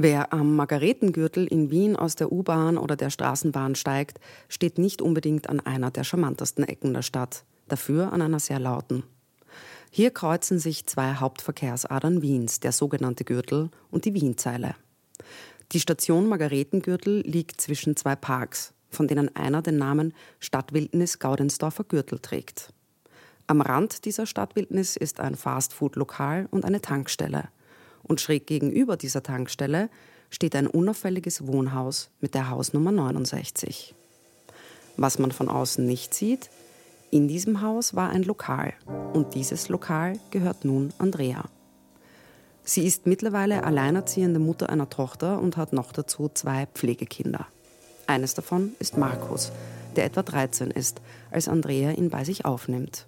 [0.00, 5.48] Wer am Margaretengürtel in Wien aus der U-Bahn oder der Straßenbahn steigt, steht nicht unbedingt
[5.48, 9.02] an einer der charmantesten Ecken der Stadt, dafür an einer sehr lauten.
[9.90, 14.76] Hier kreuzen sich zwei Hauptverkehrsadern Wiens, der sogenannte Gürtel und die Wienzeile.
[15.72, 22.20] Die Station Margaretengürtel liegt zwischen zwei Parks, von denen einer den Namen Stadtwildnis Gaudensdorfer Gürtel
[22.20, 22.72] trägt.
[23.48, 27.48] Am Rand dieser Stadtwildnis ist ein Fastfood-Lokal und eine Tankstelle
[28.08, 29.88] und schräg gegenüber dieser Tankstelle
[30.30, 33.94] steht ein unauffälliges Wohnhaus mit der Hausnummer 69.
[34.96, 36.50] Was man von außen nicht sieht,
[37.10, 38.74] in diesem Haus war ein Lokal
[39.14, 41.44] und dieses Lokal gehört nun Andrea.
[42.64, 47.46] Sie ist mittlerweile alleinerziehende Mutter einer Tochter und hat noch dazu zwei Pflegekinder.
[48.06, 49.52] Eines davon ist Markus,
[49.96, 53.06] der etwa 13 ist, als Andrea ihn bei sich aufnimmt.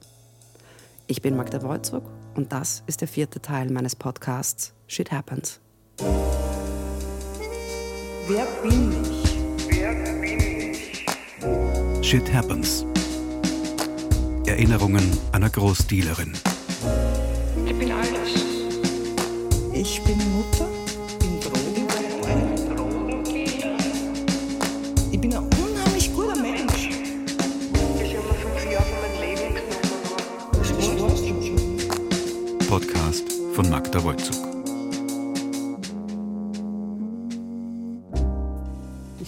[1.07, 2.05] Ich bin Magda Wolzog
[2.35, 5.61] und das ist der vierte Teil meines Podcasts Shit Happens.
[8.27, 9.23] Wer bin ich?
[9.69, 10.41] Wer bin
[10.73, 11.07] ich?
[12.05, 12.85] Shit Happens.
[14.47, 16.33] Erinnerungen einer Großdealerin.
[17.67, 18.35] Ich bin alles.
[19.73, 20.67] Ich bin Mutter.
[21.21, 22.49] Bin Drogendealer.
[25.13, 26.89] Ich bin ein unheimlich guter Mensch.
[28.03, 29.71] Ich habe fünf Jahre mein Leben genommen.
[32.69, 34.40] Podcast von Magda Wolzug.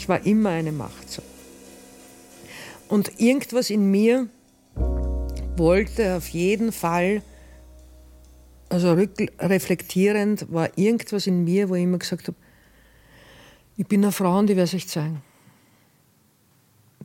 [0.02, 1.08] Ich war immer eine Macht.
[1.08, 1.22] So.
[2.88, 4.28] Und irgendwas in mir
[5.56, 7.22] wollte auf jeden Fall,
[8.68, 12.36] also reflektierend, war irgendwas in mir, wo ich immer gesagt habe,
[13.76, 15.22] ich bin eine Frau und ich werde es euch zeigen.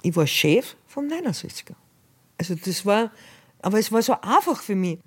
[0.01, 1.75] Ich war Chef vom 69er.
[2.39, 3.11] Also das war,
[3.61, 4.97] aber es war so einfach für mich.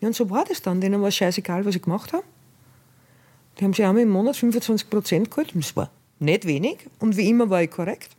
[0.00, 0.80] Ja, und so war das dann.
[0.80, 2.24] Denen war es scheißegal, was ich gemacht habe.
[3.56, 5.54] Die haben sich einmal im Monat 25 Prozent geholt.
[5.54, 6.78] Und das war nicht wenig.
[6.98, 8.10] Und wie immer war ich korrekt.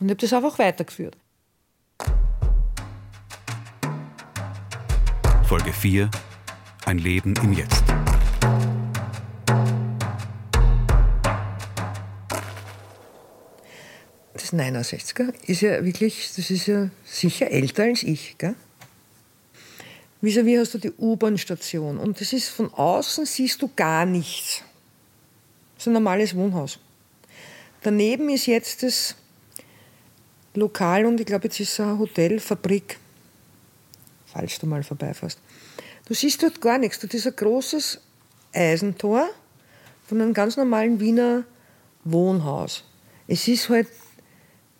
[0.00, 1.16] Und ich habe das einfach weitergeführt.
[5.46, 6.10] Folge 4
[6.86, 7.84] Ein Leben im Jetzt.
[14.32, 18.36] Das 69er ist ja wirklich, das ist ja sicher älter als ich.
[18.38, 18.54] Gell?
[20.22, 24.64] Vis-à-vis hast du die U-Bahn-Station und das ist von außen siehst du gar nichts.
[25.84, 26.78] Ist ein normales Wohnhaus.
[27.82, 29.16] Daneben ist jetzt das
[30.54, 32.98] Lokal und ich glaube, jetzt ist es eine Hotelfabrik.
[34.24, 35.38] Falls du mal vorbeifährst.
[36.06, 37.00] Du siehst dort gar nichts.
[37.00, 38.00] Dort ist ein großes
[38.54, 39.28] Eisentor
[40.08, 41.44] von einem ganz normalen Wiener
[42.04, 42.84] Wohnhaus.
[43.28, 43.88] Es ist halt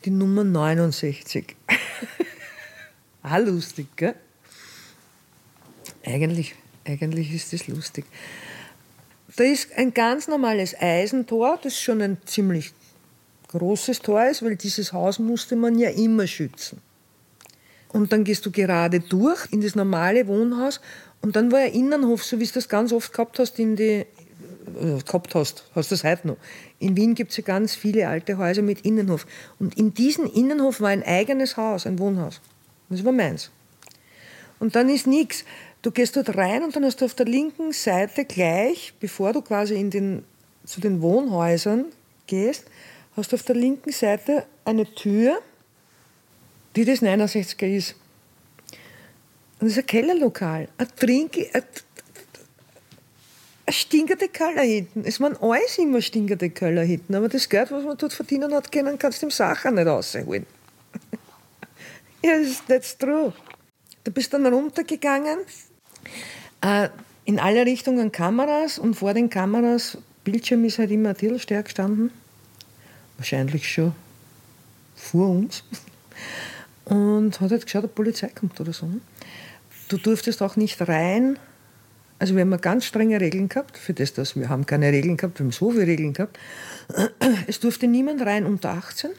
[0.06, 1.54] die Nummer 69.
[3.22, 4.14] Auch lustig, gell?
[6.02, 6.54] Eigentlich,
[6.86, 8.06] eigentlich ist das lustig.
[9.36, 12.72] Da ist ein ganz normales Eisentor, das schon ein ziemlich
[13.48, 16.80] großes Tor ist, weil dieses Haus musste man ja immer schützen.
[17.88, 20.80] Und dann gehst du gerade durch in das normale Wohnhaus
[21.22, 24.04] und dann war ein Innenhof, so wie du das ganz oft gehabt hast in die
[24.80, 26.36] äh, gehabt hast, hast das heute noch.
[26.78, 29.26] In Wien gibt es ja ganz viele alte Häuser mit Innenhof.
[29.58, 32.40] Und in diesem Innenhof war ein eigenes Haus, ein Wohnhaus.
[32.88, 33.50] Das war meins.
[34.58, 35.44] Und dann ist nichts.
[35.84, 39.42] Du gehst dort rein und dann hast du auf der linken Seite gleich, bevor du
[39.42, 40.24] quasi in den,
[40.64, 41.84] zu den Wohnhäusern
[42.26, 42.64] gehst,
[43.14, 45.42] hast du auf der linken Seite eine Tür,
[46.74, 47.96] die das 69er ist.
[49.60, 51.62] Und das ist ein Kellerlokal, ein Trink, ein,
[53.66, 55.02] ein stinkende Keller hinten.
[55.04, 58.72] Es waren alles immer stinkende Keller hinten, aber das Geld, was man dort verdienen hat
[58.72, 60.46] können, kannst du im Sacher nicht rausholen.
[62.22, 63.34] ja, das ist true.
[64.02, 65.40] Du bist dann runtergegangen,
[66.60, 66.88] äh,
[67.24, 71.64] in alle Richtungen Kameras und vor den Kameras, Bildschirm ist halt immer ein bisschen stärker
[71.64, 72.10] gestanden.
[73.16, 73.92] Wahrscheinlich schon
[74.94, 75.64] vor uns
[76.84, 78.86] und hat halt geschaut, ob Polizei kommt oder so.
[78.86, 79.00] Ne?
[79.88, 81.38] Du durftest auch nicht rein.
[82.18, 85.38] Also wir haben ganz strenge Regeln gehabt, für das, dass wir haben keine Regeln gehabt,
[85.38, 86.38] wir haben so viele Regeln gehabt.
[87.46, 89.10] Es durfte niemand rein unter 18.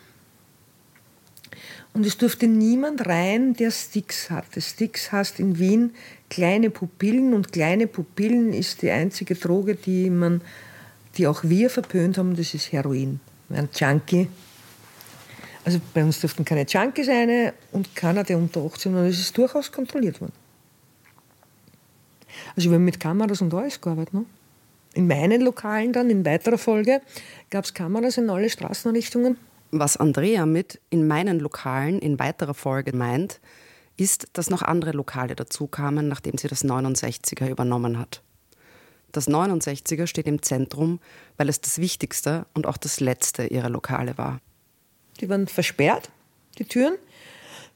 [1.95, 4.61] Und es durfte niemand rein, der Sticks hatte.
[4.61, 5.95] Sticks heißt in Wien
[6.29, 10.41] kleine Pupillen und kleine Pupillen ist die einzige Droge, die man,
[11.17, 13.19] die auch wir verpönt haben, das ist Heroin.
[13.49, 14.27] Ein Junkie
[15.65, 19.03] also bei uns durften keine Junkies rein und keiner, der unter 18 war.
[19.03, 20.33] Das ist durchaus kontrolliert worden.
[22.55, 24.13] Also wir haben mit Kameras und alles gearbeitet.
[24.13, 24.25] Ne?
[24.93, 27.01] In meinen Lokalen dann, in weiterer Folge,
[27.49, 29.37] gab es Kameras in alle Straßenrichtungen.
[29.77, 33.41] Was Andrea mit in meinen Lokalen in weiterer Folge meint,
[33.97, 38.21] ist, dass noch andere Lokale dazu kamen, nachdem sie das 69er übernommen hat.
[39.11, 41.01] Das 69er steht im Zentrum,
[41.35, 44.39] weil es das wichtigste und auch das letzte ihrer Lokale war.
[45.19, 46.09] Die waren versperrt,
[46.57, 46.95] die Türen.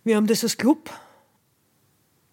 [0.05, 0.89] Wir haben das als Club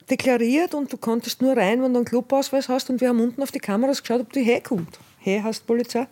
[0.08, 2.88] deklariert und du konntest nur rein, wenn du einen Clubausweis hast.
[2.88, 5.00] Und wir haben unten auf die Kameras geschaut, ob du herkommst.
[5.18, 6.06] Hey, hast Polizei?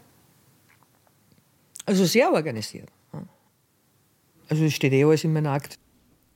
[1.86, 2.88] Also sehr organisiert.
[4.48, 5.78] Also es steht eh alles in meinem Akt.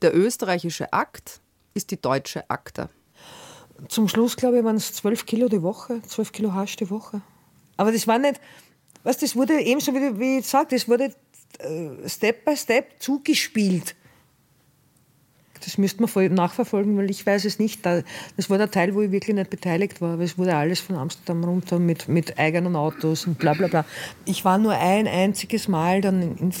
[0.01, 1.41] Der österreichische Akt
[1.73, 2.89] ist die deutsche Akte.
[3.87, 7.21] Zum Schluss, glaube ich, waren es zwölf Kilo die Woche, zwölf Kilo Hasch die Woche.
[7.77, 8.41] Aber das war nicht,
[9.03, 11.15] was das wurde ebenso wie, wie ich sage, das wurde
[11.59, 13.95] äh, Step by Step zugespielt.
[15.63, 17.85] Das müsste man nachverfolgen, weil ich weiß es nicht.
[17.85, 20.13] Das war der Teil, wo ich wirklich nicht beteiligt war.
[20.13, 23.85] Aber es wurde alles von Amsterdam runter mit, mit eigenen Autos und bla bla bla.
[24.25, 26.53] Ich war nur ein einziges Mal, dann in,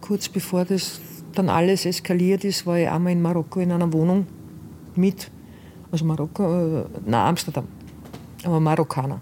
[0.00, 1.00] kurz bevor das
[1.36, 4.26] dann alles eskaliert ist, war ich einmal in Marokko in einer Wohnung
[4.94, 5.30] mit,
[5.90, 7.68] also Marokko, äh, na Amsterdam,
[8.44, 9.20] aber Marokkaner.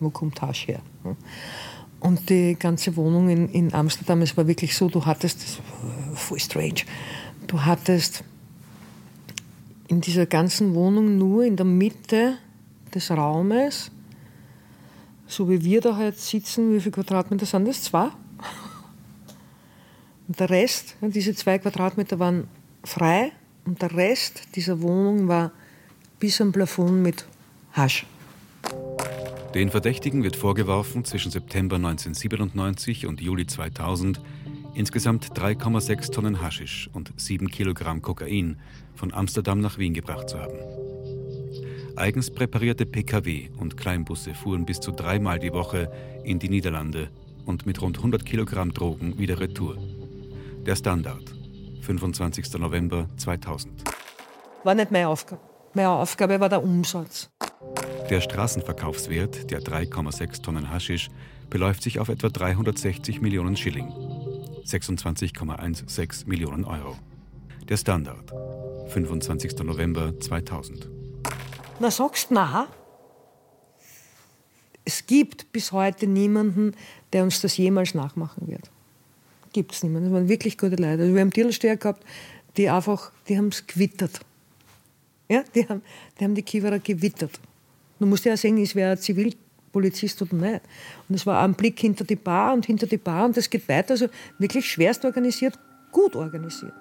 [0.00, 0.80] Wo kommt Hasch her?
[2.00, 5.60] Und die ganze Wohnung in, in Amsterdam, es war wirklich so, du hattest, das
[6.14, 6.82] voll strange,
[7.46, 8.24] du hattest
[9.92, 12.38] in dieser ganzen Wohnung nur in der Mitte
[12.94, 13.90] des Raumes,
[15.26, 17.82] so wie wir da halt sitzen, wie viele Quadratmeter sind das?
[17.82, 18.08] Zwei?
[20.28, 22.48] Und der Rest, diese zwei Quadratmeter waren
[22.82, 23.32] frei
[23.66, 25.52] und der Rest dieser Wohnung war
[26.18, 27.26] bis am Plafond mit
[27.72, 28.06] Hasch.
[29.54, 34.22] Den Verdächtigen wird vorgeworfen, zwischen September 1997 und Juli 2000
[34.74, 38.58] insgesamt 3,6 Tonnen Haschisch und 7 Kilogramm Kokain
[38.94, 40.58] von Amsterdam nach Wien gebracht zu haben.
[41.96, 45.92] Eigens präparierte Pkw und Kleinbusse fuhren bis zu dreimal die Woche
[46.24, 47.10] in die Niederlande
[47.44, 49.76] und mit rund 100 Kilogramm Drogen wieder retour.
[50.64, 51.34] Der Standard,
[51.82, 52.54] 25.
[52.54, 53.82] November 2000.
[54.64, 55.42] War nicht meine Aufgabe.
[55.74, 57.30] Meine Aufgabe war der Umsatz.
[58.10, 61.10] Der Straßenverkaufswert der 3,6 Tonnen Haschisch
[61.50, 63.92] beläuft sich auf etwa 360 Millionen Schilling,
[64.64, 66.96] 26,16 Millionen Euro.
[67.68, 68.32] Der Standard,
[68.88, 69.58] 25.
[69.60, 70.88] November 2000.
[71.80, 72.68] Na, sagst na?
[74.84, 76.74] Es gibt bis heute niemanden,
[77.12, 78.70] der uns das jemals nachmachen wird.
[79.52, 80.10] Gibt es niemanden.
[80.10, 81.02] Das waren wirklich gute Leute.
[81.02, 82.04] Also wir haben Tiersteher gehabt,
[82.56, 84.20] die einfach, die haben es gewittert.
[85.28, 85.82] Ja, die haben
[86.18, 87.38] die, haben die Kiewerer gewittert.
[87.98, 88.96] Du musst ja sehen, ist wer
[89.72, 90.60] Zivilpolizist oder nicht.
[91.08, 93.68] Und es war ein Blick hinter die Bar und hinter die Bar und das geht
[93.68, 93.92] weiter.
[93.92, 94.08] Also
[94.38, 95.58] wirklich schwerst organisiert,
[95.90, 96.72] gut organisiert.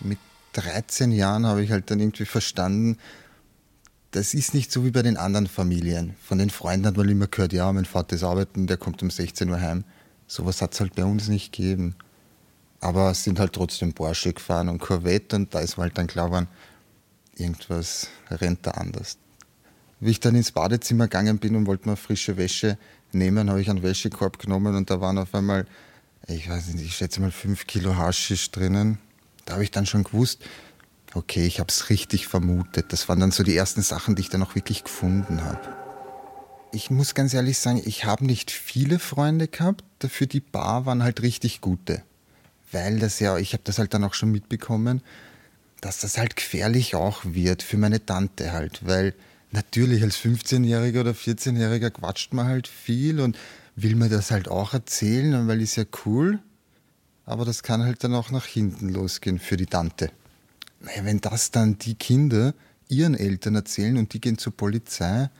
[0.00, 0.18] Mit
[0.52, 2.98] 13 Jahren habe ich halt dann irgendwie verstanden,
[4.12, 6.14] das ist nicht so wie bei den anderen Familien.
[6.22, 9.10] Von den Freunden hat man immer gehört, ja, mein Vater ist arbeiten, der kommt um
[9.10, 9.82] 16 Uhr heim.
[10.26, 11.94] Sowas hat es halt bei uns nicht gegeben.
[12.80, 16.26] Aber es sind halt trotzdem Porsche gefahren und Corvette und da ist halt dann klar
[16.26, 16.48] geworden,
[17.34, 19.16] irgendwas rennt da anders.
[20.00, 22.76] Wie ich dann ins Badezimmer gegangen bin und wollte mir frische Wäsche
[23.12, 25.66] nehmen, habe ich einen Wäschekorb genommen und da waren auf einmal,
[26.26, 28.98] ich weiß nicht, ich schätze mal fünf Kilo Haschisch drinnen.
[29.46, 30.42] Da habe ich dann schon gewusst,
[31.14, 32.92] okay, ich habe es richtig vermutet.
[32.92, 35.83] Das waren dann so die ersten Sachen, die ich dann auch wirklich gefunden habe.
[36.74, 41.04] Ich muss ganz ehrlich sagen, ich habe nicht viele Freunde gehabt, dafür die Bar waren
[41.04, 42.02] halt richtig gute.
[42.72, 45.00] Weil das ja, ich habe das halt dann auch schon mitbekommen,
[45.80, 49.14] dass das halt gefährlich auch wird für meine Tante halt, weil
[49.52, 53.38] natürlich als 15-Jähriger oder 14-Jähriger quatscht man halt viel und
[53.76, 56.40] will mir das halt auch erzählen, weil ist ja cool,
[57.24, 60.10] aber das kann halt dann auch nach hinten losgehen für die Tante.
[60.80, 62.52] Naja, wenn das dann die Kinder
[62.88, 65.30] ihren Eltern erzählen und die gehen zur Polizei,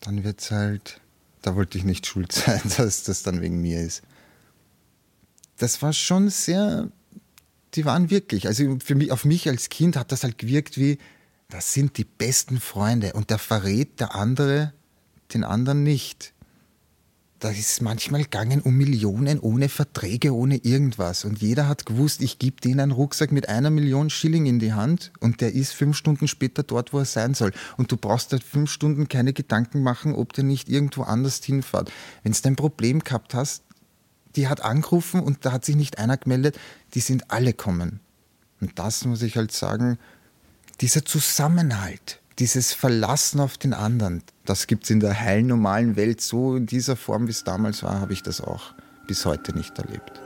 [0.00, 1.00] dann wird es halt,
[1.42, 4.02] da wollte ich nicht schuld sein, dass das dann wegen mir ist.
[5.58, 6.90] Das war schon sehr,
[7.74, 10.98] die waren wirklich, also für mich, auf mich als Kind hat das halt gewirkt wie,
[11.48, 14.72] das sind die besten Freunde und der verrät der andere
[15.34, 16.32] den anderen nicht
[17.40, 21.24] da ist manchmal gegangen um Millionen ohne Verträge, ohne irgendwas.
[21.24, 24.74] Und jeder hat gewusst, ich gebe denen einen Rucksack mit einer Million Schilling in die
[24.74, 27.52] Hand und der ist fünf Stunden später dort, wo er sein soll.
[27.78, 31.90] Und du brauchst halt fünf Stunden keine Gedanken machen, ob der nicht irgendwo anders hinfährt.
[32.22, 33.62] Wenn du ein Problem gehabt hast,
[34.36, 36.58] die hat angerufen und da hat sich nicht einer gemeldet,
[36.94, 38.00] die sind alle kommen.
[38.60, 39.98] Und das muss ich halt sagen,
[40.82, 46.22] dieser Zusammenhalt, dieses Verlassen auf den anderen, das gibt es in der heilen, normalen Welt
[46.22, 48.72] so in dieser Form, wie es damals war, habe ich das auch
[49.06, 50.18] bis heute nicht erlebt.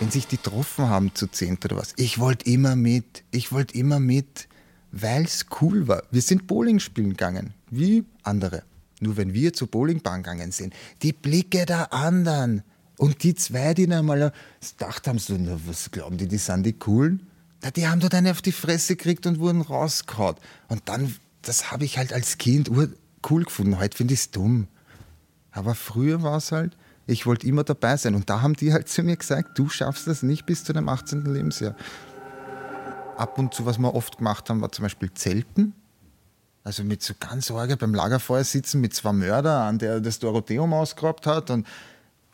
[0.00, 3.78] Wenn sich die getroffen haben zu zehnt oder was, ich wollte immer mit, ich wollte
[3.78, 4.48] immer mit,
[4.90, 6.02] weil es cool war.
[6.10, 8.64] Wir sind Bowling spielen gegangen, wie andere.
[8.98, 12.64] Nur wenn wir zur Bowlingbahn gegangen sind, die Blicke der anderen.
[12.96, 16.64] Und die zwei, die dann mal gedacht haben, so, na, was glauben die, die sind
[16.64, 17.28] die Coolen?
[17.70, 20.36] Die haben dort eine auf die Fresse gekriegt und wurden rausgehauen.
[20.68, 23.78] Und dann, das habe ich halt als Kind cool gefunden.
[23.78, 24.68] Heute finde ich es dumm.
[25.52, 28.14] Aber früher war es halt, ich wollte immer dabei sein.
[28.14, 30.88] Und da haben die halt zu mir gesagt, du schaffst das nicht bis zu deinem
[30.88, 31.24] 18.
[31.24, 31.74] Lebensjahr.
[33.16, 35.74] Ab und zu, was wir oft gemacht haben, war zum Beispiel Zelten.
[36.64, 41.26] Also mit so ganz Sorge beim Lagerfeuer sitzen mit zwei Mördern, der das Dorotheum ausgeraubt
[41.26, 41.50] hat.
[41.50, 41.66] Und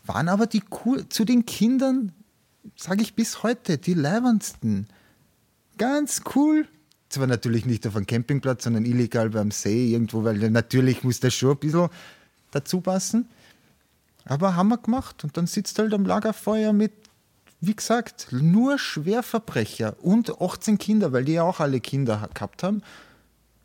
[0.05, 2.13] waren aber die cool, zu den Kindern,
[2.77, 4.87] sage ich bis heute, die leibendsten.
[5.79, 6.67] Ganz cool.
[7.09, 11.35] Zwar natürlich nicht auf einem Campingplatz, sondern illegal beim See irgendwo, weil natürlich muss das
[11.35, 11.89] schon ein bisschen
[12.51, 13.29] dazu passen.
[14.25, 15.25] Aber haben wir gemacht.
[15.25, 16.93] Und dann sitzt halt am Lagerfeuer mit,
[17.61, 22.83] wie gesagt, nur Schwerverbrecher und 18 Kinder, weil die ja auch alle Kinder gehabt haben.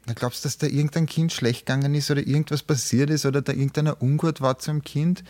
[0.06, 3.42] Da glaubst du, dass da irgendein Kind schlecht gegangen ist oder irgendwas passiert ist oder
[3.42, 5.24] da irgendeiner Ungut war zum Kind?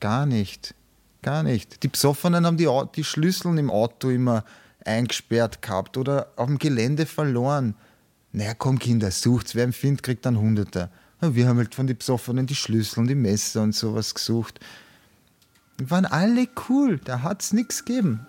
[0.00, 0.74] Gar nicht.
[1.22, 1.82] Gar nicht.
[1.82, 4.44] Die Besoffenen haben die, die Schlüssel im Auto immer
[4.86, 7.74] eingesperrt gehabt oder auf dem Gelände verloren.
[8.32, 9.54] Naja, komm Kinder, sucht's.
[9.54, 10.90] Wer einen findet, kriegt dann Hunderte.
[11.20, 14.60] Wir haben halt von den Besoffenen die Schlüssel und die Messer und sowas gesucht.
[15.80, 18.26] Die waren alle cool, da hat's nichts gegeben.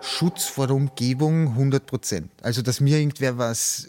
[0.00, 2.30] Schutz vor der Umgebung 100 Prozent.
[2.42, 3.88] Also, dass mir irgendwer was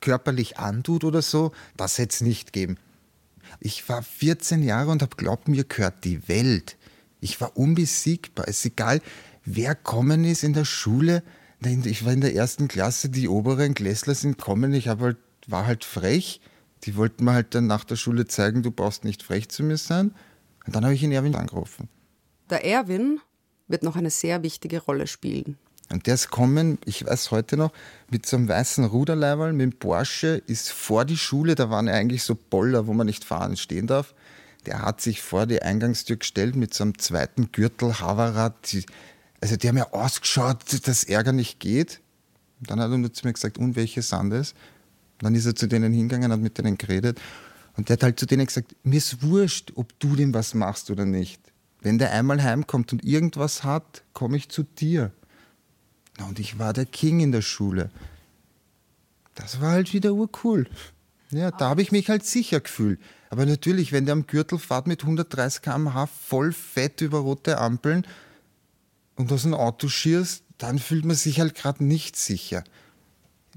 [0.00, 2.76] körperlich antut oder so, das hätte es nicht geben.
[3.60, 6.76] Ich war 14 Jahre und habe glaubt, mir gehört die Welt.
[7.20, 8.46] Ich war unbesiegbar.
[8.46, 9.00] Es ist egal,
[9.44, 11.22] wer kommen ist in der Schule.
[11.84, 14.74] Ich war in der ersten Klasse, die oberen Klässler sind kommen.
[14.74, 16.40] Ich halt, war halt frech.
[16.84, 19.78] Die wollten mir halt dann nach der Schule zeigen, du brauchst nicht frech zu mir
[19.78, 20.14] sein.
[20.66, 21.88] Und dann habe ich ihn Erwin angerufen.
[22.50, 23.20] Der Erwin
[23.68, 25.56] wird noch eine sehr wichtige Rolle spielen.
[25.90, 27.72] Und der ist kommen, ich weiß heute noch,
[28.10, 32.22] mit so einem weißen Ruderleiberl, mit dem Porsche, ist vor die Schule, da waren eigentlich
[32.22, 34.14] so Boller, wo man nicht fahren stehen darf.
[34.66, 38.54] Der hat sich vor die Eingangstür gestellt mit so einem zweiten Gürtel, Haverrad.
[39.44, 42.00] Also die haben ja ausgeschaut, dass Ärger nicht geht.
[42.60, 44.54] Und dann hat er zu mir gesagt, und welche sind das?
[45.18, 47.20] dann ist er zu denen hingegangen, hat mit denen geredet.
[47.76, 50.90] Und der hat halt zu denen gesagt, mir ist wurscht, ob du dem was machst
[50.90, 51.42] oder nicht.
[51.82, 55.12] Wenn der einmal heimkommt und irgendwas hat, komme ich zu dir.
[56.26, 57.90] Und ich war der King in der Schule.
[59.34, 60.66] Das war halt wieder urcool.
[61.28, 62.98] Ja, da habe ich mich halt sicher gefühlt.
[63.28, 68.06] Aber natürlich, wenn der am Gürtel fährt mit 130 km/h voll fett über rote Ampeln
[69.16, 72.64] und aus dem Auto schierst, dann fühlt man sich halt gerade nicht sicher.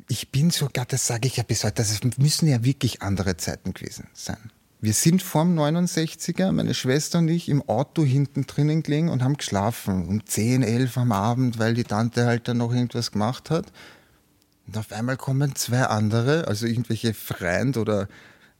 [0.07, 3.73] Ich bin sogar, das sage ich ja bis heute, das müssen ja wirklich andere Zeiten
[3.73, 4.51] gewesen sein.
[4.79, 9.37] Wir sind vorm 69er, meine Schwester und ich, im Auto hinten drinnen gelegen und haben
[9.37, 10.07] geschlafen.
[10.07, 13.71] Um 10, 11 am Abend, weil die Tante halt dann noch irgendwas gemacht hat.
[14.67, 18.07] Und auf einmal kommen zwei andere, also irgendwelche Freund oder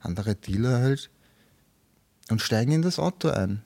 [0.00, 1.10] andere Dealer halt,
[2.30, 3.62] und steigen in das Auto ein.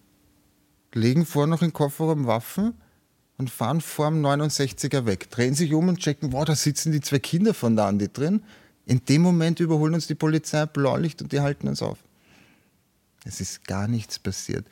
[0.93, 2.75] Legen vor noch im Kofferraum Waffen
[3.43, 5.29] und fahren vorm 69er weg.
[5.31, 8.43] Drehen sich um und checken, wow, da sitzen die zwei Kinder von der Andi drin.
[8.87, 11.99] In dem Moment überholen uns die Polizei, Blaulicht und die halten uns auf.
[13.25, 14.67] Es ist gar nichts passiert.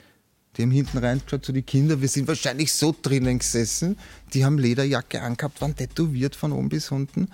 [0.56, 3.96] Die haben hinten reingeschaut, so die Kinder, wir sind wahrscheinlich so drinnen gesessen.
[4.34, 7.28] Die haben Lederjacke angehabt, waren tätowiert von oben bis unten.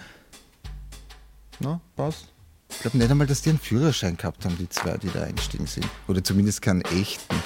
[1.60, 2.28] Na, passt.
[2.70, 5.66] Ich glaube nicht einmal, dass die einen Führerschein gehabt haben, die zwei, die da eingestiegen
[5.66, 5.86] sind.
[6.08, 7.36] Oder zumindest keinen echten.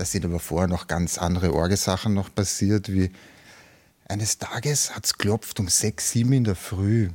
[0.00, 3.10] Da sind aber vorher noch ganz andere Orgesachen noch passiert, wie
[4.08, 7.10] eines Tages hat es klopft um sechs, sieben in der Früh.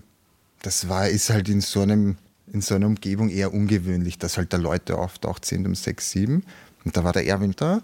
[0.62, 4.54] Das war, ist halt in so, einem, in so einer Umgebung eher ungewöhnlich, dass halt
[4.54, 6.44] da Leute auftaucht sind um sechs, sieben.
[6.84, 7.82] Und da war der Erwin da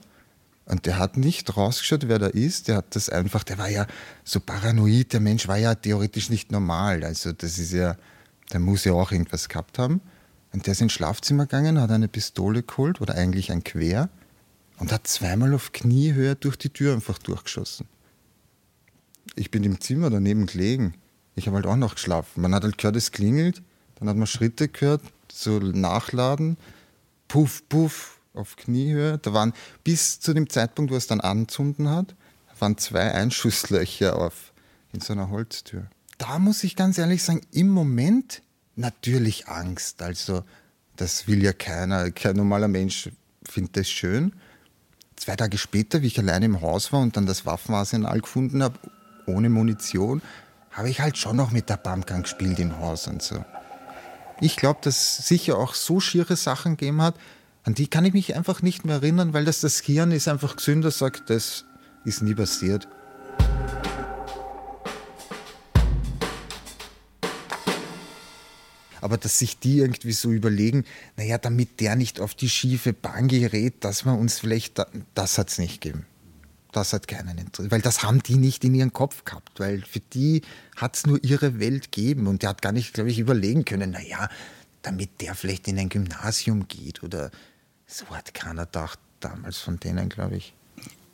[0.65, 2.67] und der hat nicht rausgeschaut, wer da ist.
[2.67, 3.87] Der hat das einfach, der war ja
[4.23, 5.13] so paranoid.
[5.13, 7.03] Der Mensch war ja theoretisch nicht normal.
[7.03, 7.97] Also das ist ja,
[8.53, 9.99] der muss ja auch irgendwas gehabt haben.
[10.53, 14.07] Und der ist ins Schlafzimmer gegangen, hat eine Pistole geholt oder eigentlich ein Quer
[14.81, 17.87] und hat zweimal auf Kniehöhe durch die Tür einfach durchgeschossen
[19.35, 20.95] ich bin im Zimmer daneben gelegen.
[21.35, 22.41] Ich habe halt auch noch geschlafen.
[22.41, 23.61] Man hat halt gehört, es klingelt,
[23.95, 26.57] dann hat man Schritte gehört, so nachladen,
[27.27, 29.17] puff, puff, auf Kniehöhe.
[29.17, 32.15] Da waren bis zu dem Zeitpunkt, wo es dann anzünden hat,
[32.59, 34.53] waren zwei Einschusslöcher auf
[34.93, 35.87] in so einer Holztür.
[36.17, 38.41] Da muss ich ganz ehrlich sagen, im Moment
[38.75, 40.01] natürlich Angst.
[40.01, 40.43] Also
[40.95, 43.09] das will ja keiner, kein normaler Mensch
[43.43, 44.33] findet das schön.
[45.21, 48.79] Zwei Tage später, wie ich allein im Haus war und dann das Waffenarsenal gefunden habe,
[49.27, 50.19] ohne Munition,
[50.71, 53.45] habe ich halt schon noch mit der Pumpgun gespielt im Haus und so.
[54.39, 57.13] Ich glaube, dass es sicher auch so schiere Sachen gegeben hat,
[57.63, 60.55] an die kann ich mich einfach nicht mehr erinnern, weil das das Hirn ist einfach
[60.55, 61.65] gesünder sagt, das
[62.03, 62.87] ist nie passiert.
[69.01, 70.85] Aber dass sich die irgendwie so überlegen,
[71.17, 75.37] naja, damit der nicht auf die schiefe Bahn gerät, dass man uns vielleicht, da, das
[75.37, 76.05] hat es nicht gegeben.
[76.71, 79.99] Das hat keinen interessiert, weil das haben die nicht in ihren Kopf gehabt, weil für
[79.99, 80.41] die
[80.77, 83.91] hat es nur ihre Welt gegeben und der hat gar nicht, glaube ich, überlegen können,
[83.91, 84.29] naja,
[84.81, 87.29] damit der vielleicht in ein Gymnasium geht oder
[87.87, 90.53] so hat keiner gedacht damals von denen, glaube ich.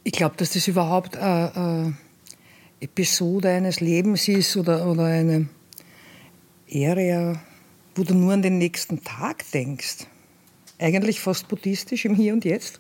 [0.04, 1.98] Ich glaube, dass das überhaupt eine
[2.80, 5.50] Episode eines Lebens ist oder, oder eine
[6.72, 7.42] Area,
[7.98, 10.06] wo du nur an den nächsten Tag denkst.
[10.80, 12.80] Eigentlich fast buddhistisch im Hier und Jetzt.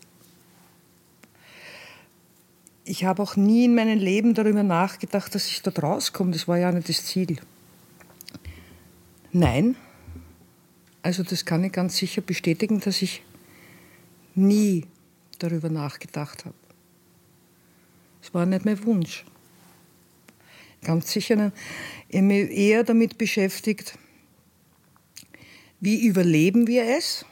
[2.85, 6.31] Ich habe auch nie in meinem Leben darüber nachgedacht, dass ich dort rauskomme.
[6.31, 7.37] Das war ja nicht das Ziel.
[9.31, 9.75] Nein.
[11.01, 13.23] Also das kann ich ganz sicher bestätigen, dass ich
[14.35, 14.85] nie
[15.39, 16.55] darüber nachgedacht habe.
[18.21, 19.25] Es war nicht mein Wunsch.
[20.83, 21.51] Ganz sicher
[22.11, 23.97] mich eher damit beschäftigt,
[25.79, 27.25] wie überleben wir es?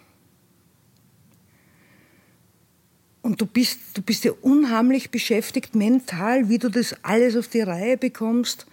[3.21, 7.61] Und du bist, du bist ja unheimlich beschäftigt mental, wie du das alles auf die
[7.61, 8.67] Reihe bekommst,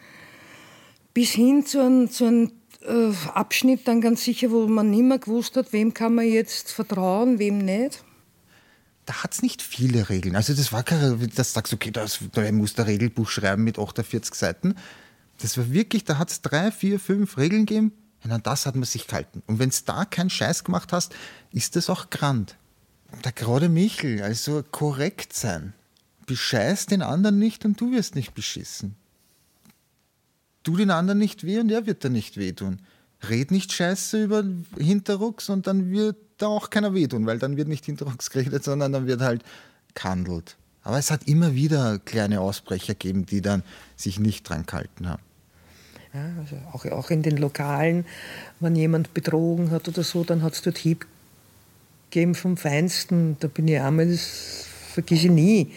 [1.14, 2.52] bis hin zu einem, zu einem
[2.83, 6.71] äh, Abschnitt dann ganz sicher, wo man nicht mehr gewusst hat, wem kann man jetzt
[6.71, 8.05] vertrauen, wem nicht
[9.07, 10.37] da hat es nicht viele Regeln.
[10.37, 13.79] Also das war keine, dass du sagst, okay, das, da muss der Regelbuch schreiben mit
[13.79, 14.75] 48 Seiten.
[15.41, 17.93] Das war wirklich, da hat es drei, vier, fünf Regeln gegeben.
[18.25, 19.43] Und an das hat man sich gehalten.
[19.47, 21.14] Und wenn es da keinen Scheiß gemacht hast,
[21.50, 22.57] ist das auch grand.
[23.25, 25.75] Der gerade Michel, also korrekt sein.
[26.26, 28.95] Bescheiß den anderen nicht und du wirst nicht beschissen.
[30.62, 32.81] Tu den anderen nicht weh und er wird dir nicht wehtun.
[33.29, 34.45] Red nicht Scheiße über
[34.79, 38.93] Hinterrucks und dann wird da auch keiner wehtun, weil dann wird nicht hinterrücks geredet, sondern
[38.93, 39.43] dann wird halt
[39.95, 40.57] gehandelt.
[40.85, 43.62] Aber es hat immer wieder kleine Ausbrecher gegeben, die dann
[43.97, 45.23] sich nicht dran gehalten haben.
[46.14, 48.04] Ja, also auch, auch in den Lokalen,
[48.61, 51.07] wenn jemand betrogen hat oder so, dann hat es dort Hieb
[52.11, 53.37] gegeben vom Feinsten.
[53.40, 55.72] Da bin ich einmal, das vergesse ich nie,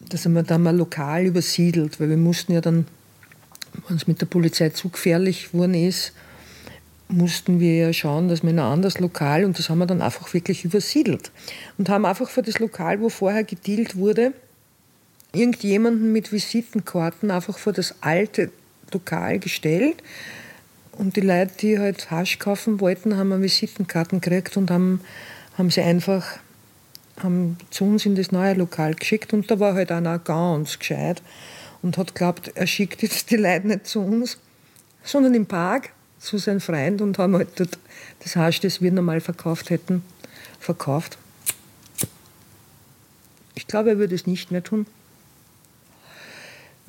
[0.00, 2.86] dass man da mal lokal übersiedelt, weil wir mussten ja dann,
[3.86, 6.12] wenn es mit der Polizei zu gefährlich geworden ist,
[7.06, 10.02] mussten wir ja schauen, dass wir in ein anderes Lokal, und das haben wir dann
[10.02, 11.30] einfach wirklich übersiedelt.
[11.78, 14.32] Und haben einfach für das Lokal, wo vorher gedealt wurde,
[15.32, 18.50] irgendjemanden mit Visitenkarten einfach vor das alte
[18.92, 20.02] Lokal gestellt.
[20.92, 25.00] Und die Leute, die halt Hasch kaufen wollten, haben Visitenkarten gekriegt und haben,
[25.56, 26.38] haben sie einfach
[27.22, 29.32] haben zu uns in das neue Lokal geschickt.
[29.32, 31.22] Und da war halt einer ganz gescheit
[31.82, 34.38] und hat geglaubt, er schickt jetzt die Leute nicht zu uns,
[35.02, 37.78] sondern im Park zu seinem Freund und haben halt dort
[38.22, 40.02] das Hasch, das wir normal verkauft hätten,
[40.58, 41.16] verkauft.
[43.54, 44.86] Ich glaube, er würde es nicht mehr tun.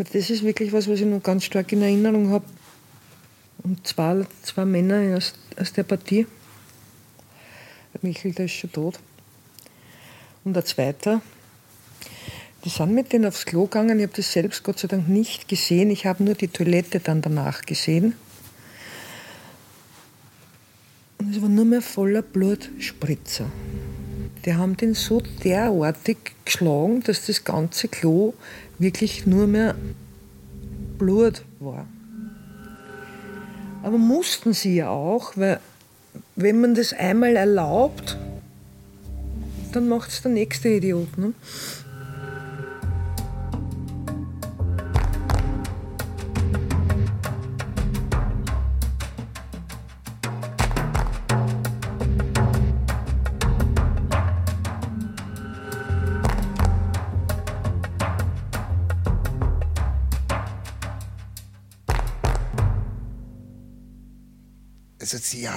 [0.03, 2.45] Das ist wirklich was, was ich noch ganz stark in Erinnerung habe.
[3.63, 6.25] Und zwei, zwei Männer aus, aus der Partie.
[8.01, 8.99] Michael, der ist schon tot.
[10.43, 11.21] Und der zweite,
[12.65, 13.99] die sind mit denen aufs Klo gegangen.
[13.99, 15.91] Ich habe das selbst Gott sei Dank nicht gesehen.
[15.91, 18.15] Ich habe nur die Toilette dann danach gesehen.
[21.19, 23.45] Und es war nur mehr voller Blutspritzer.
[24.45, 28.33] Die haben den so derartig geschlagen, dass das ganze Klo
[28.79, 29.75] wirklich nur mehr
[30.97, 31.85] Blut war.
[33.83, 35.59] Aber mussten sie ja auch, weil
[36.35, 38.17] wenn man das einmal erlaubt,
[39.71, 41.17] dann macht es der nächste Idiot.
[41.17, 41.33] Ne?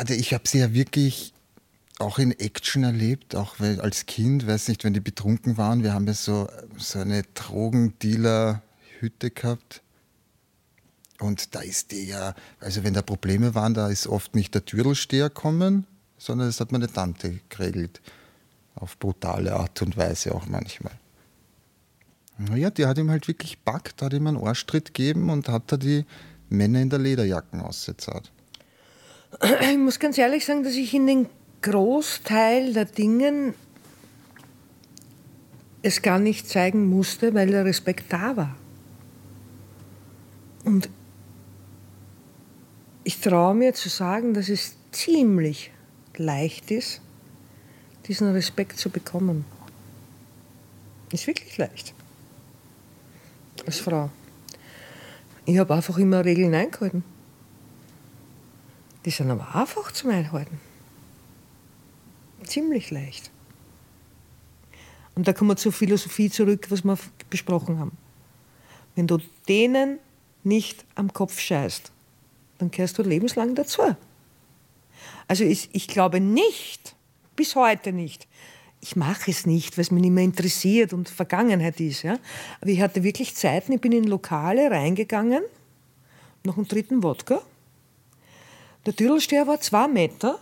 [0.03, 1.33] Ja, ich habe sie ja wirklich
[1.99, 6.07] auch in Action erlebt, auch als Kind, weiß nicht, wenn die betrunken waren, wir haben
[6.07, 9.83] ja so, so eine Drogendealer-Hütte gehabt.
[11.21, 14.65] Und da ist die ja, also wenn da Probleme waren, da ist oft nicht der
[14.65, 15.87] Türlsteher kommen,
[16.19, 18.01] sondern das hat meine Tante geregelt.
[18.75, 20.99] Auf brutale Art und Weise auch manchmal.
[22.39, 25.77] Naja, die hat ihm halt wirklich packt, hat ihm einen Arschtritt gegeben und hat da
[25.77, 26.05] die
[26.49, 28.33] Männer in der Lederjacken ausgezahlt.
[29.71, 31.27] Ich muss ganz ehrlich sagen, dass ich in den
[31.63, 33.55] Großteil der Dinge
[35.83, 38.57] es gar nicht zeigen musste, weil der Respekt da war.
[40.65, 40.89] Und
[43.03, 45.71] ich traue mir zu sagen, dass es ziemlich
[46.17, 47.03] leicht ist,
[48.07, 49.45] diesen Respekt zu bekommen.
[51.13, 51.95] Ist wirklich leicht.
[53.67, 54.11] Als Frau.
[55.45, 57.05] Ich habe einfach immer Regeln eingehalten.
[59.05, 60.61] Die sind aber einfach zum Einhalten.
[62.45, 63.31] Ziemlich leicht.
[65.15, 66.99] Und da kommen wir zur Philosophie zurück, was wir
[67.31, 67.97] besprochen haben.
[68.95, 69.99] Wenn du denen
[70.43, 71.93] nicht am Kopf scheißt,
[72.59, 73.83] dann kehrst du lebenslang dazu.
[75.29, 76.95] Also ich, ich glaube nicht,
[77.37, 78.29] bis heute nicht,
[78.81, 82.03] ich mache es nicht, weil es mich nicht mehr interessiert und Vergangenheit ist.
[82.03, 82.19] Ja?
[82.61, 85.43] Aber ich hatte wirklich Zeiten, ich bin in Lokale reingegangen,
[86.45, 87.41] noch einen dritten Wodka.
[88.87, 90.39] Der Türlsteher war zwei Meter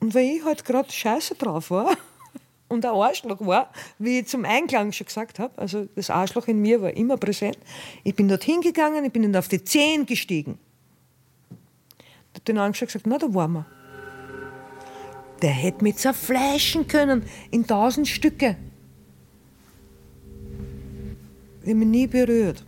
[0.00, 1.96] und weil ich halt gerade scheiße drauf war
[2.68, 6.60] und ein Arschloch war, wie ich zum Einklang schon gesagt habe, also das Arschloch in
[6.60, 7.58] mir war immer präsent,
[8.04, 10.58] ich bin dort hingegangen, ich bin dann auf die Zehen gestiegen.
[11.50, 13.66] Ich habe den angeschaut gesagt, na, da waren wir.
[15.42, 18.56] Der hätte mich zerfleischen können in tausend Stücke.
[21.62, 22.64] Ich habe mich nie berührt.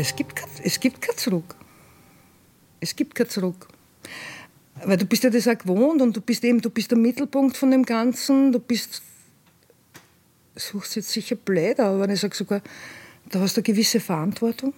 [0.00, 1.54] Es gibt, es gibt kein Zurück.
[2.80, 3.68] Es gibt kein Zurück.
[4.84, 7.56] Weil du bist ja das auch gewohnt und du bist eben, du bist der Mittelpunkt
[7.56, 8.52] von dem Ganzen.
[8.52, 9.02] Du bist,
[10.56, 12.62] suchst jetzt sicher blöd, aber ich sage sogar,
[13.28, 14.72] da hast du eine gewisse Verantwortung.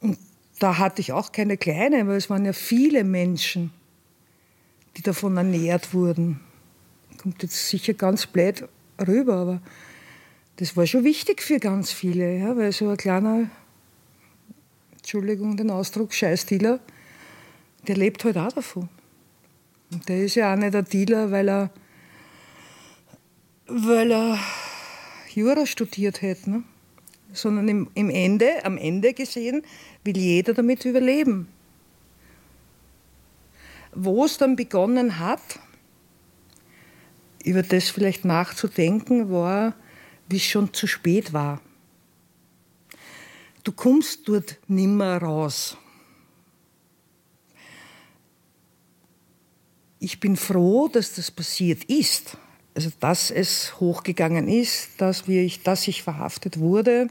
[0.00, 0.16] Und
[0.60, 3.72] da hatte ich auch keine kleine, weil es waren ja viele Menschen,
[4.96, 6.40] die davon ernährt wurden.
[7.18, 8.68] Kommt jetzt sicher ganz blöd
[9.06, 9.62] rüber, aber
[10.60, 13.48] das war schon wichtig für ganz viele, ja, weil so ein kleiner,
[14.92, 16.80] Entschuldigung den Ausdruck, Scheißdealer,
[17.88, 18.90] der lebt halt auch davon.
[19.90, 21.70] Und der ist ja auch nicht ein Dealer, weil er,
[23.68, 24.38] weil er
[25.34, 26.62] Jura studiert hätte, ne?
[27.32, 29.62] sondern im, im Ende, am Ende gesehen,
[30.04, 31.48] will jeder damit überleben.
[33.94, 35.40] Wo es dann begonnen hat,
[37.44, 39.74] über das vielleicht nachzudenken, war,
[40.30, 41.60] wie es schon zu spät war.
[43.64, 45.76] Du kommst dort nimmer raus.
[49.98, 52.38] Ich bin froh, dass das passiert ist
[52.74, 57.08] also dass es hochgegangen ist, dass, wir, dass ich verhaftet wurde,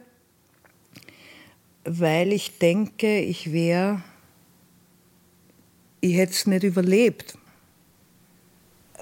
[1.84, 4.02] weil ich denke, ich wäre,
[6.02, 7.38] ich hätte es nicht überlebt.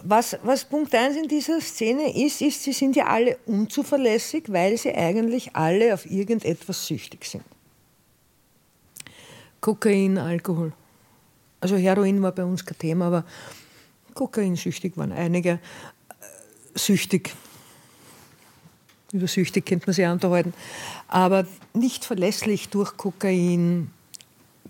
[0.03, 4.77] Was, was Punkt 1 in dieser Szene ist, ist, sie sind ja alle unzuverlässig, weil
[4.77, 7.43] sie eigentlich alle auf irgendetwas süchtig sind.
[9.59, 10.71] Kokain, Alkohol.
[11.59, 13.25] Also Heroin war bei uns kein Thema, aber
[14.13, 15.59] kokainsüchtig waren einige
[16.75, 17.33] süchtig.
[19.11, 20.53] Über süchtig könnte man sich unterhalten.
[21.07, 23.89] Aber nicht verlässlich durch Kokain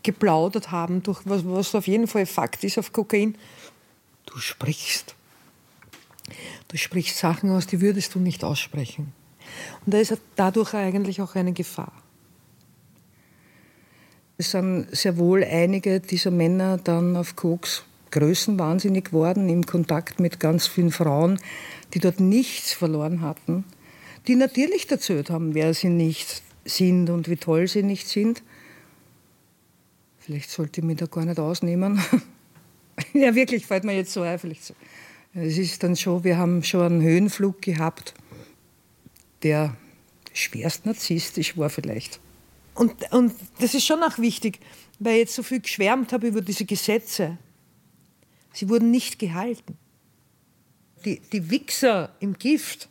[0.04, 3.38] geplaudert haben, durch was, was auf jeden Fall Fakt ist auf Kokain.
[4.26, 5.17] Du sprichst.
[6.68, 9.14] Du sprichst Sachen aus, die würdest du nicht aussprechen.
[9.86, 11.94] Und da ist dadurch eigentlich auch eine Gefahr.
[14.38, 20.40] Es sind sehr wohl einige dieser Männer dann auf Koks größenwahnsinnig geworden im Kontakt mit
[20.40, 21.40] ganz vielen Frauen,
[21.94, 23.66] die dort nichts verloren hatten,
[24.28, 28.44] die natürlich erzählt haben, wer sie nicht sind und wie toll sie nicht sind.
[30.20, 32.02] Vielleicht sollte ich mich da gar nicht ausnehmen.
[33.14, 34.38] ja, wirklich, fällt mir jetzt so ein.
[34.38, 34.74] Vielleicht so.
[35.40, 38.16] Es ist dann schon, wir haben schon einen Höhenflug gehabt,
[39.44, 39.78] der
[40.34, 42.20] schwerst narzisstisch war vielleicht.
[42.74, 44.60] Und, und das ist schon auch wichtig,
[44.98, 47.38] weil ich jetzt so viel geschwärmt habe über diese Gesetze.
[48.52, 49.78] Sie wurden nicht gehalten.
[51.06, 52.90] Die, die Wichser im Gift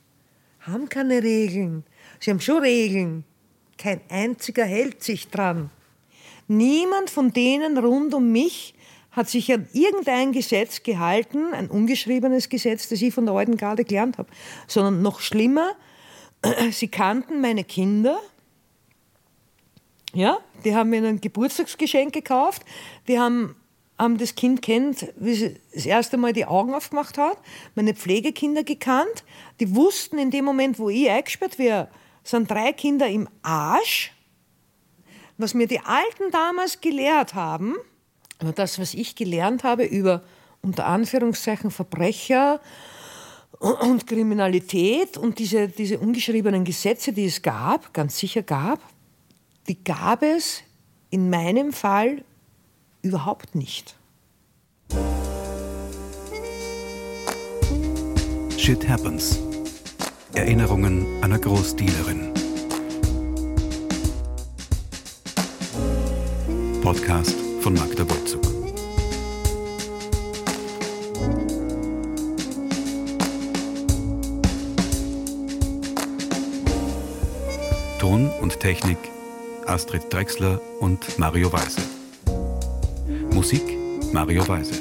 [0.60, 1.82] haben keine Regeln.
[2.20, 3.24] Sie haben schon Regeln.
[3.76, 5.70] Kein einziger hält sich dran.
[6.46, 8.75] Niemand von denen rund um mich
[9.16, 13.84] hat sich an irgendein Gesetz gehalten, ein ungeschriebenes Gesetz, das ich von der alten Garde
[13.84, 14.28] gelernt habe,
[14.66, 15.72] sondern noch schlimmer,
[16.70, 18.20] sie kannten meine Kinder,
[20.12, 22.62] ja, die haben mir ein Geburtstagsgeschenk gekauft,
[23.08, 23.56] die haben
[23.98, 27.38] ähm, das Kind kennt, wie sie das erste Mal die Augen aufgemacht hat,
[27.74, 29.24] meine Pflegekinder gekannt,
[29.60, 31.88] die wussten in dem Moment, wo ich eingesperrt wäre,
[32.22, 34.12] sind drei Kinder im Arsch.
[35.38, 37.76] Was mir die Alten damals gelehrt haben,
[38.38, 40.22] aber das, was ich gelernt habe über
[40.62, 42.60] unter Anführungszeichen Verbrecher
[43.58, 48.80] und Kriminalität und diese, diese ungeschriebenen Gesetze, die es gab, ganz sicher gab,
[49.68, 50.62] die gab es
[51.10, 52.22] in meinem Fall
[53.06, 53.94] Überhaupt nicht.
[58.58, 59.38] Shit Happens.
[60.34, 62.32] Erinnerungen einer Großdealerin.
[66.82, 68.42] Podcast von Magda Bolzug.
[77.98, 78.98] Ton und Technik
[79.66, 81.80] Astrid Drexler und Mario Weise.
[83.32, 83.64] Musik
[84.12, 84.80] Mario Weise.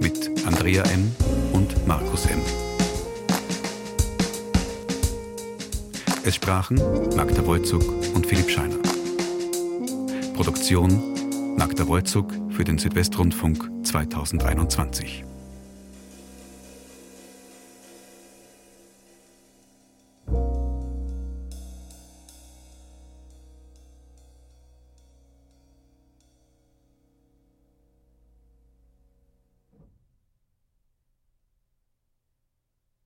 [0.00, 1.16] Mit Andrea M.
[1.54, 2.42] und Markus M.
[6.24, 6.76] Es sprachen
[7.16, 7.84] Magda Wolzug
[8.14, 8.89] und Philipp Scheiner.
[10.40, 15.29] Produktion Magda Wolzug für den Südwestrundfunk 2021.